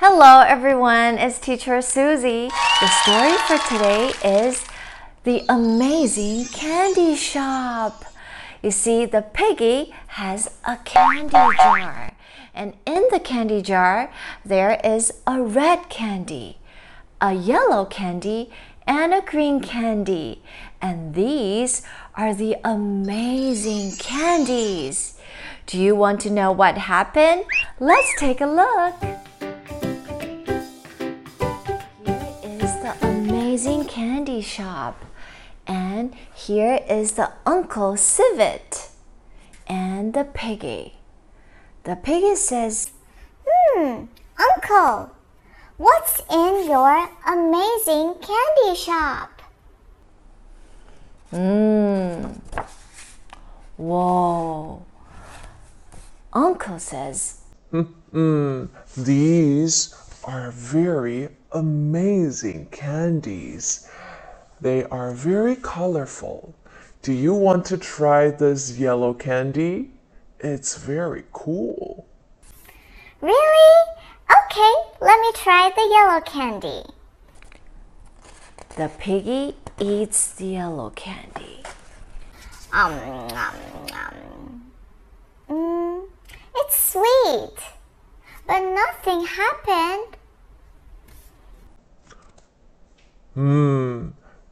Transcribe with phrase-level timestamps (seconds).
[0.00, 1.18] Hello, everyone.
[1.18, 2.50] It's Teacher Susie.
[2.80, 4.64] The story for today is
[5.24, 8.04] The Amazing Candy Shop.
[8.62, 12.12] You see, the piggy has a candy jar,
[12.54, 14.12] and in the candy jar,
[14.44, 16.58] there is a red candy,
[17.20, 18.52] a yellow candy,
[18.86, 20.42] and a green candy.
[20.80, 21.82] And these
[22.14, 25.18] are the amazing candies.
[25.66, 27.46] Do you want to know what happened?
[27.80, 28.94] Let's take a look.
[33.58, 35.04] Amazing candy shop.
[35.66, 38.88] And here is the Uncle Civet
[39.66, 40.94] and the piggy.
[41.82, 42.92] The piggy says,
[43.44, 44.04] Hmm,
[44.38, 45.10] Uncle,
[45.76, 49.42] what's in your amazing candy shop?
[51.32, 52.40] Mmm.
[53.76, 54.82] Whoa.
[56.32, 57.40] Uncle says,
[57.72, 59.97] Mm, these
[60.28, 63.90] are very amazing candies.
[64.60, 66.54] They are very colorful.
[67.00, 69.90] Do you want to try this yellow candy?
[70.40, 72.06] It's very cool.
[73.22, 73.74] Really?
[74.30, 76.82] Okay, let me try the yellow candy.
[78.76, 81.62] The piggy eats the yellow candy.
[82.70, 83.54] Um, um,
[83.94, 84.72] um.
[85.48, 86.06] Mm,
[86.54, 87.56] it's sweet,
[88.46, 90.17] but nothing happened.
[93.38, 94.08] Hmm,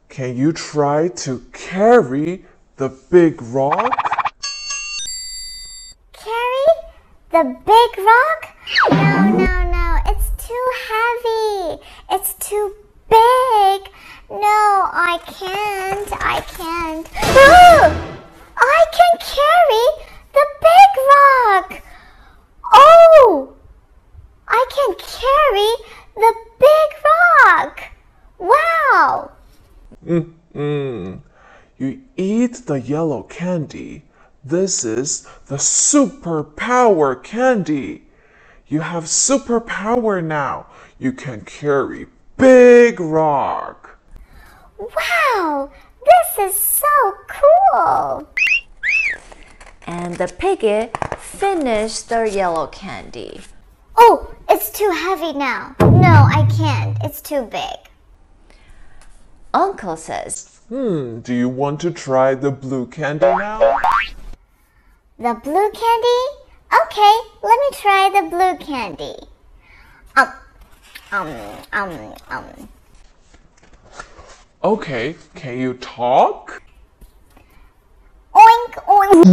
[0.07, 2.45] can you try to carry
[2.77, 3.91] the big rock?
[6.13, 6.67] Carry
[7.29, 8.55] the big rock?
[8.89, 9.97] No, no, no.
[10.05, 11.83] It's too heavy.
[12.11, 12.73] It's too
[13.09, 13.91] big.
[14.31, 16.09] No, I can't.
[16.25, 17.09] I can't.
[17.13, 18.17] Ah!
[18.57, 19.85] I can carry
[20.31, 21.83] the big rock.
[22.71, 23.53] Oh!
[24.47, 27.96] I can carry the big rock.
[28.39, 29.31] Wow!
[30.05, 31.21] Mm-mm.
[31.77, 34.03] You eat the yellow candy.
[34.43, 38.03] This is the superpower candy.
[38.67, 40.67] You have superpower now.
[40.99, 43.99] You can carry big rock.
[44.77, 45.71] Wow!
[46.05, 46.87] This is so
[47.27, 48.27] cool.
[49.85, 53.41] And the piggy finished the yellow candy.
[53.97, 55.75] Oh, it's too heavy now.
[55.79, 56.97] No, I can't.
[57.03, 57.77] It's too big.
[59.57, 63.57] Uncle says, Hmm, do you want to try the blue candy now?
[65.17, 66.21] The blue candy?
[66.83, 69.15] Okay, let me try the blue candy.
[70.15, 70.31] Um,
[71.11, 71.35] um,
[71.73, 72.69] um, um.
[74.63, 76.61] Okay, can you talk?
[78.35, 79.23] Oink, oink.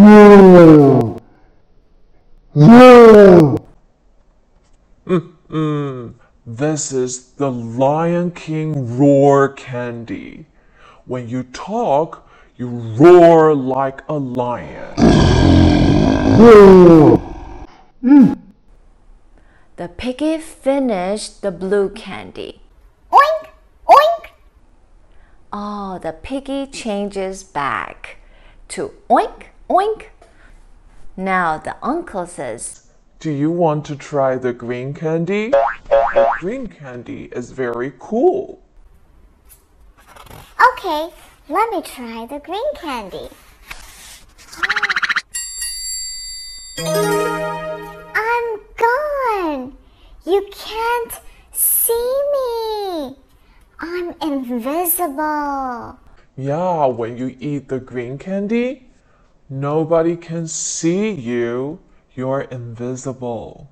[5.51, 6.15] Mm,
[6.47, 10.47] this is the Lion King roar candy.
[11.06, 14.94] When you talk, you roar like a lion.
[19.77, 22.60] The piggy finished the blue candy.
[23.10, 23.49] Oink,
[23.88, 24.27] oink.
[25.53, 28.19] Oh, the piggy changes back
[28.69, 30.06] to oink, oink.
[31.16, 32.88] Now the uncle says,
[33.19, 35.53] Do you want to try the green candy?
[36.15, 38.63] The green candy is very cool.
[40.73, 41.13] Okay,
[41.49, 43.29] let me try the green candy.
[48.15, 49.77] I'm gone.
[50.25, 51.21] You can't
[51.51, 53.17] see me.
[53.81, 55.99] I'm invisible.
[56.37, 58.89] Yeah, when you eat the green candy,
[59.51, 61.81] nobody can see you.
[62.15, 63.69] You're invisible.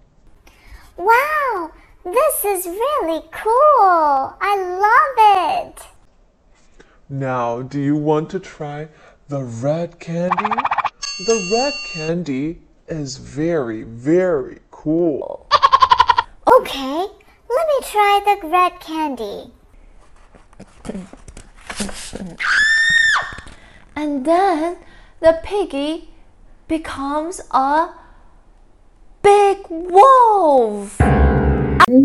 [0.96, 1.70] Wow,
[2.04, 4.34] this is really cool.
[4.40, 5.82] I love it.
[7.08, 8.88] Now, do you want to try
[9.28, 10.54] the red candy?
[11.26, 15.46] The red candy is very, very cool.
[16.58, 17.06] Okay,
[17.50, 19.52] let me try the red candy.
[23.96, 24.76] and then
[25.20, 26.10] the piggy
[26.68, 27.90] becomes a
[29.22, 31.00] big wolf.
[31.88, 31.98] This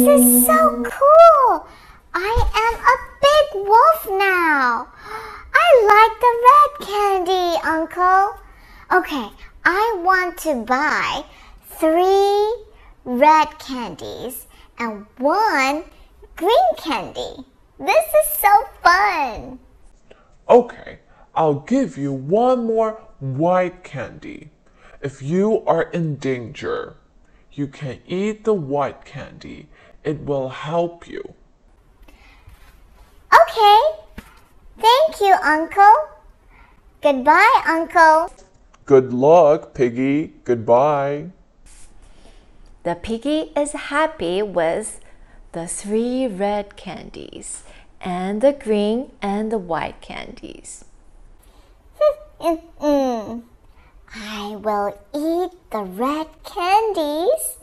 [0.00, 1.66] is so cool.
[2.14, 4.88] I am a big wolf now.
[5.52, 8.26] I like the red candy, Uncle.
[8.90, 9.28] Okay,
[9.66, 11.22] I want to buy
[11.68, 12.64] three
[13.04, 14.46] red candies
[14.78, 15.84] and one
[16.36, 17.44] green candy.
[17.78, 18.48] This is so
[18.82, 19.58] fun.
[20.48, 21.00] Okay,
[21.34, 24.50] I'll give you one more white candy.
[25.00, 26.96] If you are in danger,
[27.52, 29.68] you can eat the white candy.
[30.04, 31.34] It will help you.
[33.32, 33.78] Okay.
[34.78, 36.08] Thank you, Uncle.
[37.02, 38.32] Goodbye, Uncle.
[38.84, 40.34] Good luck, Piggy.
[40.44, 41.30] Goodbye.
[42.82, 45.00] The piggy is happy with
[45.52, 47.62] the three red candies
[48.00, 50.84] and the green and the white candies.
[54.14, 57.58] I will eat the red candies.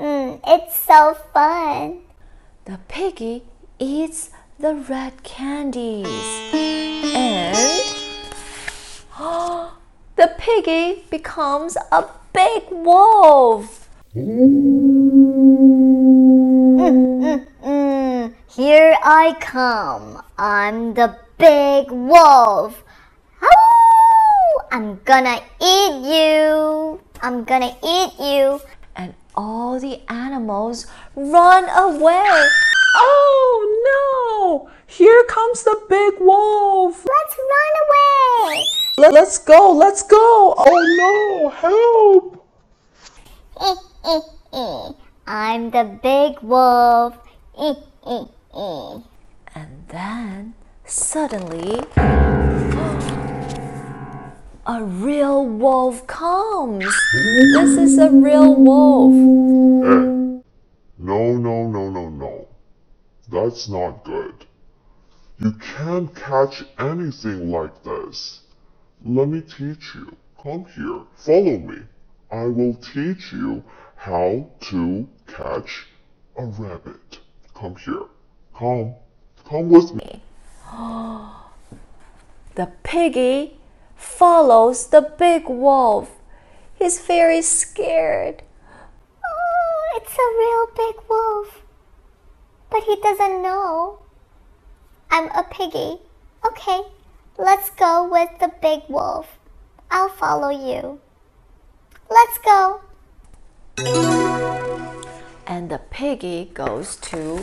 [0.00, 2.00] It's so fun.
[2.64, 3.42] The piggy
[3.78, 6.06] eats the red candies
[6.54, 7.56] and
[10.16, 13.88] the piggy becomes a big wolf.
[18.48, 20.22] Here I come.
[20.38, 22.82] I'm the big wolf.
[24.72, 24.76] Ow!
[24.76, 27.00] I'm gonna eat you.
[27.22, 28.60] I'm gonna eat you.
[28.96, 30.86] And all the animals
[31.16, 32.48] run away.
[32.94, 34.70] Oh no!
[34.86, 37.04] Here comes the big wolf.
[37.04, 38.64] Let's run away.
[38.98, 40.54] Let- Let's go, let's go.
[40.58, 42.44] Oh no, help!
[43.60, 43.74] Eh,
[44.04, 44.20] eh,
[44.52, 44.92] eh.
[45.26, 47.14] I'm the big wolf.
[49.54, 50.54] And then
[50.84, 51.80] suddenly
[54.68, 56.84] a real wolf comes.
[57.54, 59.14] This is a real wolf.
[60.98, 62.48] No, no, no, no, no.
[63.32, 64.44] That's not good.
[65.38, 68.40] You can't catch anything like this.
[69.02, 70.14] Let me teach you.
[70.42, 71.00] Come here.
[71.16, 71.78] Follow me.
[72.30, 73.64] I will teach you
[73.96, 75.86] how to catch
[76.36, 77.20] a rabbit.
[77.54, 78.04] Come here.
[78.54, 78.96] Come.
[79.48, 80.22] Come with me.
[82.54, 83.57] The piggy
[83.98, 86.10] follows the big wolf.
[86.78, 88.42] He's very scared.
[89.24, 91.62] Oh, it's a real big wolf.
[92.70, 93.98] But he doesn't know.
[95.10, 95.98] I'm a piggy.
[96.46, 96.82] Okay,
[97.36, 99.38] let's go with the big wolf.
[99.90, 101.00] I'll follow you.
[102.08, 102.82] Let's go.
[105.46, 107.42] And the piggy goes to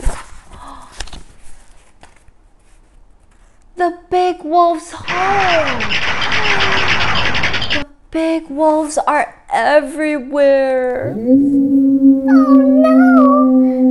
[3.76, 6.15] the big wolf's home.
[8.16, 11.12] The big wolves are everywhere.
[11.12, 11.20] Oh
[12.56, 13.04] no!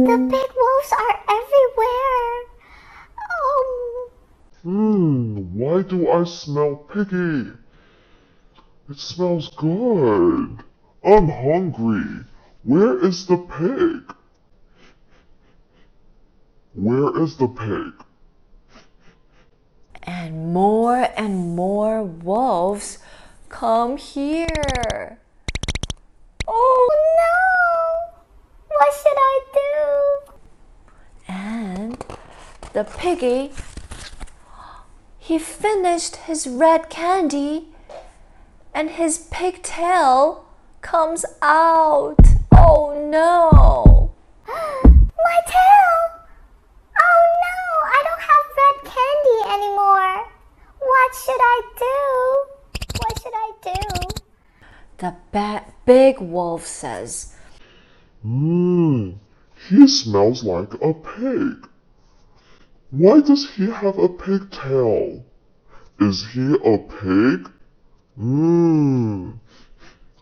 [0.07, 2.33] The big wolves are everywhere.
[3.21, 4.09] Oh,
[4.63, 7.51] Hmm, why do I smell piggy?
[8.89, 10.57] It smells good.
[11.03, 12.25] I'm hungry.
[12.63, 14.11] Where is the pig?
[16.73, 17.93] Where is the pig?
[20.01, 22.97] And more and more wolves
[23.65, 25.17] come here.
[26.47, 26.87] oh
[27.21, 27.37] no!
[28.77, 29.73] What should I do?
[31.27, 32.05] And
[32.73, 33.53] the piggy,
[35.17, 37.69] he finished his red candy
[38.71, 40.45] and his pigtail
[40.81, 42.21] comes out.
[42.51, 44.11] Oh no!
[44.47, 45.97] My tail!
[47.01, 47.59] Oh no!
[47.97, 50.17] I don't have red candy anymore.
[50.77, 52.55] What should I do?
[53.05, 53.81] What should I do?
[54.97, 55.13] The
[55.85, 57.35] big wolf says,
[58.25, 59.15] Mmm,
[59.67, 61.67] he smells like a pig.
[62.91, 65.25] Why does he have a pigtail?
[65.99, 67.51] Is he a pig?
[68.17, 69.37] Mmm,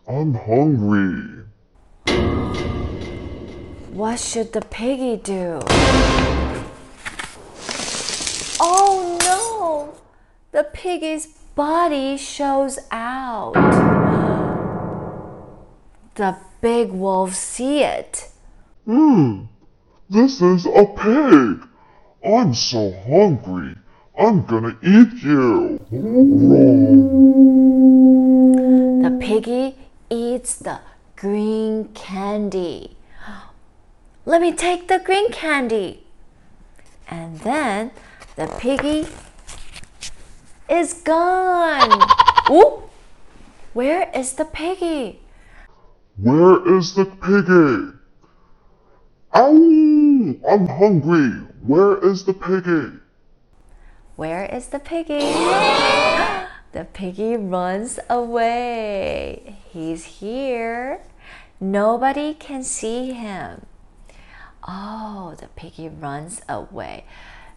[0.08, 1.44] I'm hungry.
[3.92, 5.60] What should the piggy do?
[8.60, 9.94] Oh no!
[10.50, 14.03] The piggy's body shows out.
[16.14, 18.28] The big wolf see it.
[18.86, 19.48] Mmm,
[20.08, 21.66] this is a pig.
[22.24, 23.74] I'm so hungry.
[24.16, 25.80] I'm gonna eat you.
[29.02, 29.76] The piggy
[30.08, 30.78] eats the
[31.16, 32.96] green candy.
[34.24, 36.06] Let me take the green candy.
[37.08, 37.90] And then
[38.36, 39.08] the piggy
[40.70, 42.08] is gone.
[42.50, 42.84] Ooh,
[43.72, 45.23] where is the piggy?
[46.16, 47.98] Where is the piggy?
[49.34, 50.36] Ow!
[50.48, 51.30] I'm hungry.
[51.66, 53.00] Where is the piggy?
[54.14, 55.18] Where is the piggy?
[56.72, 59.56] the piggy runs away.
[59.70, 61.00] He's here.
[61.58, 63.66] Nobody can see him.
[64.68, 67.06] Oh, the piggy runs away.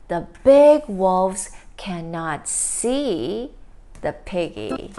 [0.07, 3.51] The big wolves cannot see
[4.01, 4.93] the piggy.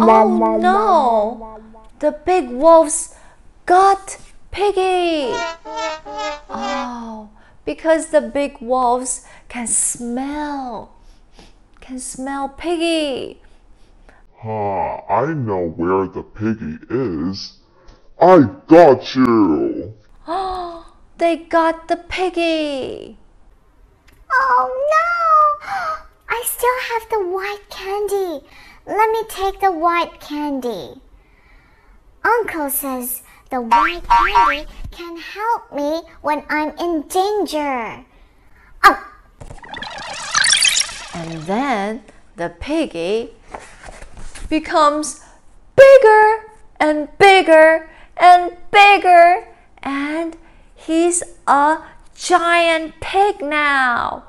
[0.00, 1.60] Oh no!
[1.98, 3.14] The big wolves
[3.66, 4.18] got
[4.50, 5.34] piggy.
[6.48, 7.28] Oh,
[7.64, 10.94] because the big wolves can smell,
[11.80, 13.42] can smell piggy.
[14.44, 17.58] Ah, I know where the piggy is.
[18.20, 19.94] I got you.
[20.26, 23.18] Oh, they got the piggy.
[24.32, 25.68] Oh no!
[26.28, 28.46] I still have the white candy.
[28.86, 31.00] Let me take the white candy.
[32.24, 38.04] Uncle says the white candy can help me when I'm in danger.
[38.82, 39.08] Oh,
[41.14, 42.02] And then
[42.36, 43.30] the piggy
[44.48, 45.20] becomes
[45.76, 49.46] bigger and bigger and bigger,
[49.82, 50.36] and
[50.74, 51.78] he's a
[52.16, 54.24] giant pig now.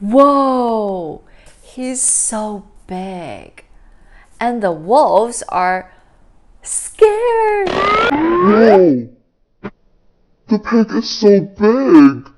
[0.00, 1.22] Whoa,
[1.62, 3.64] he's so big.
[4.40, 5.92] And the wolves are
[6.62, 7.68] scared.
[7.68, 9.08] Whoa!
[10.48, 12.32] The pig is so big.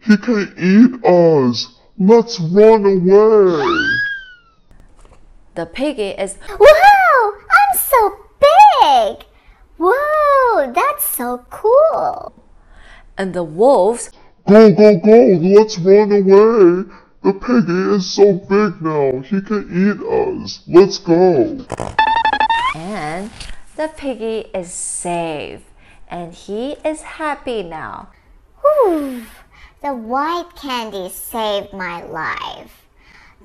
[0.00, 1.78] He can eat us.
[1.98, 3.96] Let's run away.
[5.54, 7.32] The piggy is whoa!
[7.32, 9.24] I'm so big!
[9.78, 12.32] Whoa, that's so cool.
[13.16, 14.10] and the wolves
[14.46, 15.38] Go, go, go.
[15.40, 16.84] Let's run away.
[17.24, 19.20] The piggy is so big now.
[19.20, 20.60] He can eat us.
[20.68, 21.64] Let's go.
[22.76, 23.30] and
[23.76, 25.62] the piggy is safe
[26.06, 28.10] and he is happy now.
[28.60, 29.24] Whew,
[29.82, 32.83] the white candy saved my life.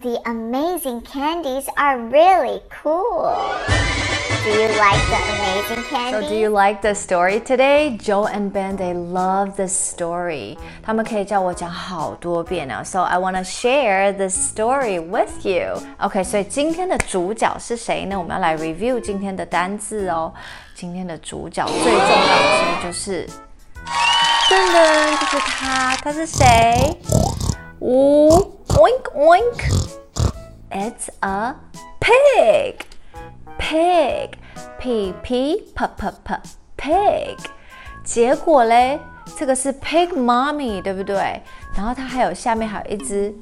[0.03, 3.33] The amazing candies are really cool.
[4.45, 6.29] Do you like the amazing So candy?
[6.29, 7.97] do you like the story today?
[7.97, 10.59] Joe and Ben they love the story.
[10.83, 12.83] 他们可以叫我讲好多遍啊。
[12.85, 15.81] So I want to share the story with you.
[15.99, 18.19] OK，所以今天的主角是谁呢？
[18.19, 20.35] 我们要来 review 今天的单字哦。
[20.75, 23.27] 今天的主角最重要的就是，
[24.51, 27.18] 噔噔，就是他，他是谁？
[27.81, 28.31] 呜，
[28.69, 31.55] oink oink。It's a
[32.01, 32.77] pig.
[33.57, 34.31] Pig,
[34.79, 36.35] p p p p p
[36.77, 37.39] pig。
[38.03, 38.99] 结果嘞，
[39.37, 41.41] 这个是 pig mommy，对不对？
[41.75, 43.33] 然后它还有下面还有一只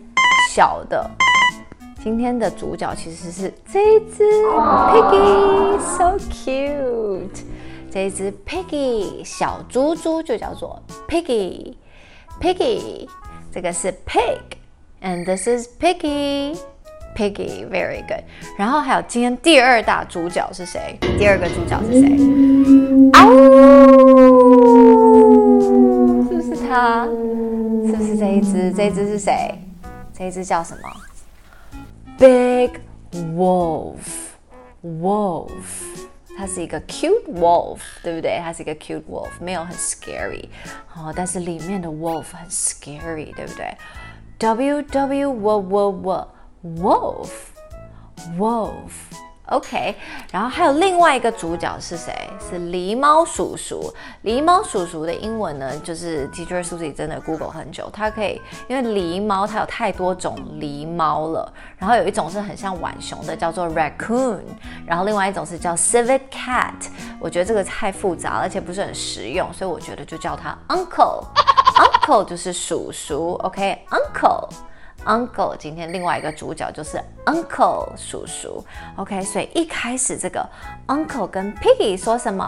[0.50, 1.10] 小的。
[2.02, 7.42] 今天的主角其实是这一只 piggy，so cute。
[7.90, 11.74] 这一只 piggy 小猪猪就叫做 piggy。
[13.56, 18.22] piggy，这个是 pig，and this is piggy。Piggy, very good。
[18.56, 20.96] 然后还有今天第二大主角是谁？
[21.18, 22.08] 第二个主角是谁？
[23.12, 23.28] 嗷！
[26.28, 27.04] 是不是他？
[27.04, 28.72] 是不是这一只？
[28.72, 29.58] 这一只是谁？
[30.14, 30.80] 这一只叫什么？
[32.18, 32.70] Big
[33.36, 36.05] Wolf。Wolf，
[36.36, 38.38] 它是一个 cute wolf，对不对？
[38.42, 40.48] 它是一个 cute wolf，没有很 scary
[40.94, 43.76] 哦，但是里面的 wolf 很 scary，对不对？
[44.38, 46.28] W W W W
[46.64, 47.30] wolf
[48.38, 48.92] wolf
[49.47, 49.95] OK，
[50.31, 52.13] 然后还有另外一个主角是谁？
[52.49, 53.93] 是狸猫叔叔。
[54.23, 64.41] 狸猫叔叔的英文呢，就是 Teacher Susie 真的 Google 很久，它可以因为狸猫它有太多种狸猫了，然后有一种是很像浣熊的，叫做 raccoon，
[64.85, 66.73] 然后另外一种是叫 civet cat。
[67.19, 71.23] 我觉得这个太复杂，而且不是很实用，所以我觉得就叫它 uncle。
[71.77, 74.49] uncle 就是叔叔，OK，uncle。
[75.07, 78.63] Uncle，今天另外一个主角就是 Uncle 叔叔
[78.97, 80.47] ，OK，所以一开始这个
[80.87, 82.43] Uncle 跟 Piggy 说什么？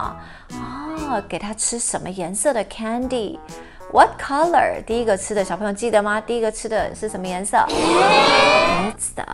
[0.52, 4.84] 啊，给他吃什么颜色的 candy？What color？
[4.84, 6.20] 第一个吃的小朋友记得吗？
[6.20, 9.24] 第一个吃的是什么颜色？It's the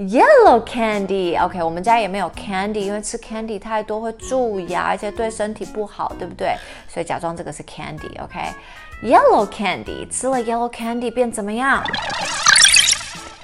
[0.00, 6.56] yellow candy。OK，我们家也没有 candy，因为吃 candy 太多会蛀牙，而且对身体不好，对不对？
[6.88, 11.82] 所以假装这个是 candy。OK，yellow candy，吃了 yellow candy 变怎么样？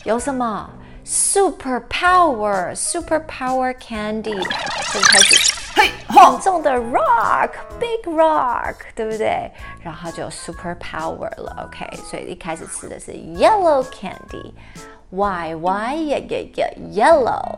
[0.05, 0.69] 有什么
[1.05, 5.53] super power super power candy 就开始
[6.09, 9.51] 很重的 rock big rock 对不对？
[9.81, 14.53] 然后就有 super power 了，OK，所以一开始吃的是 yellow candy。
[15.11, 17.57] Why why yeah yeah yeah yellow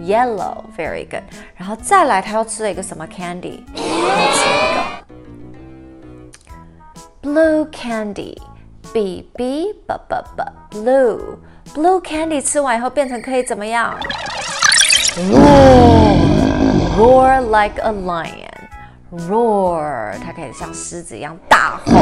[0.00, 1.24] Yellow, very good.
[1.56, 3.64] 然后再来，他又吃了一个什么 candy？
[3.74, 3.82] 他
[4.32, 4.80] 吃了一个
[7.22, 8.36] blue candy.
[8.92, 11.38] B B B B B blue
[11.74, 13.98] blue candy 吃完以后变成可以怎么样？
[15.16, 16.16] Roar
[16.96, 18.46] roar like a lion.
[19.28, 22.00] Roar 它可以像狮子一样大吼，对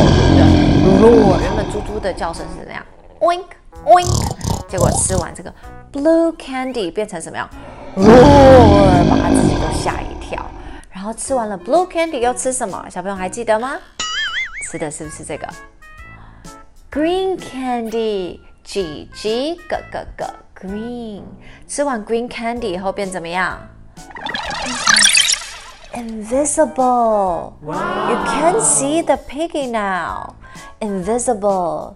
[0.82, 1.02] 不对？
[1.10, 2.84] Roar 原本猪猪的叫声是怎样？
[3.20, 3.46] Oink
[3.84, 4.06] oink，
[4.71, 5.53] 结果吃完这个
[5.91, 7.45] blue candy 变成什么样
[7.93, 10.41] 把他自己都吓一跳。
[10.89, 12.89] 然后吃完了 blue candy 又吃什么？
[12.89, 13.77] 小朋友还记得吗？
[14.63, 15.45] 吃的是不是这个
[16.89, 20.25] green candy？G G G G G
[20.55, 21.23] green。
[21.67, 23.59] 吃完 green candy 以后变怎么样
[25.93, 27.55] ？Invisible.
[27.61, 30.35] You can't see the piggy now.
[30.79, 31.95] Invisible.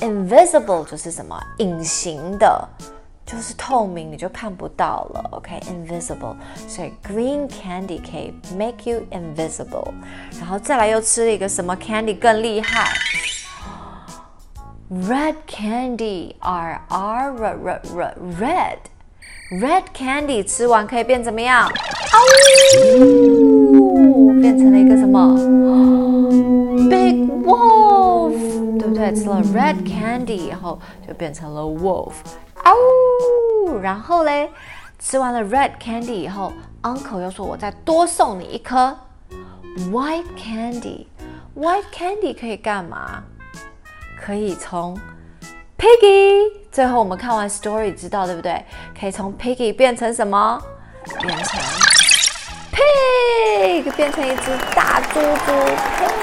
[0.00, 1.38] Invisible 就是什么？
[1.58, 2.68] 隐形的，
[3.26, 5.28] 就是透明，你就看不到了。
[5.32, 6.34] OK，invisible、
[6.66, 9.92] 所以 green candy 可以 make you invisible。
[10.38, 12.88] 然后再来又吃了一个什么 candy 更厉害？
[14.90, 16.34] Red candy.
[16.40, 18.78] R R R R R red.
[19.60, 21.66] Red candy 吃完可以变怎么样？
[21.66, 21.70] 啊
[22.88, 24.32] 呜！
[24.40, 25.36] 变成了一个什么
[28.95, 32.13] 对，吃了 red candy 以后就变成了 wolf，
[32.63, 33.77] 啊呜！
[33.79, 34.49] 然后嘞，
[34.97, 38.97] 吃完了 red candy 以后，uncle 又说，我再多送你一颗
[39.91, 41.07] white candy。
[41.55, 43.23] white candy 可以干嘛？
[44.19, 44.97] 可以从
[45.77, 46.51] piggy。
[46.71, 48.63] 最后我们看完 story 知道，对不对？
[48.99, 50.61] 可以从 piggy 变成什么？
[51.21, 51.61] 变成
[52.71, 55.51] pig，就变成一只大猪猪
[55.97, 56.15] pig。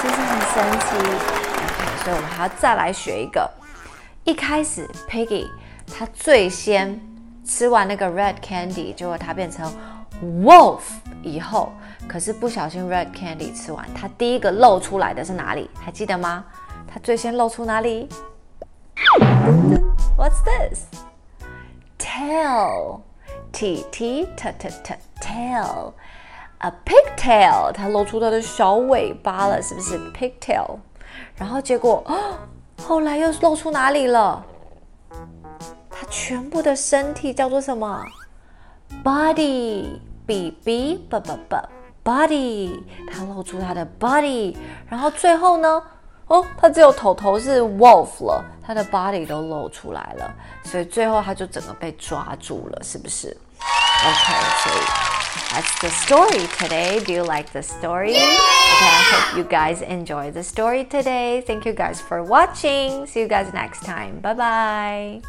[0.00, 1.43] 其实很神奇。
[2.04, 3.50] 所以我们还要再来学一个。
[4.24, 5.46] 一开始 piggy
[5.86, 7.00] 它最先
[7.44, 9.72] 吃完那个 red candy，结果它变成
[10.22, 10.80] wolf
[11.22, 11.72] 以后，
[12.06, 15.68] 可是不小心 red candy 吃完，它第一个露出来的是哪里？
[15.78, 16.44] 还记得吗？
[16.86, 18.08] 它最先露出哪里
[20.16, 20.84] ？What's this?
[21.98, 23.00] Tail.
[23.50, 25.92] T T T T T tail.
[26.58, 27.72] A pigtail.
[27.72, 30.78] 它露出它的小尾巴了，是不是 pigtail？
[31.36, 32.04] 然后结果，
[32.86, 34.44] 后来又露出哪里了？
[35.90, 38.04] 他全部的身体叫做什么
[39.02, 39.98] ？Body.
[40.26, 41.56] B B B B B.
[42.02, 42.82] Body.
[43.12, 44.56] 他露出他的 body。
[44.88, 45.82] 然后最后呢？
[46.26, 54.80] 哦，他只有头头是 wolf 了，他的 body 都露出来了，所以最后他就整个被抓住了，是不是？OK，所以
[55.50, 57.00] that's the story today.
[57.04, 58.10] Do you like the story?
[58.10, 61.42] Okay, I hope you guys enjoy the story today.
[61.46, 63.06] Thank you guys for watching.
[63.06, 64.20] See you guys next time.
[64.20, 65.22] Bye bye.